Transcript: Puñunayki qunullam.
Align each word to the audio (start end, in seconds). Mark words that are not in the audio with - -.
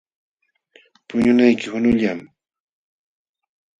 Puñunayki 1.07 1.67
qunullam. 1.71 2.19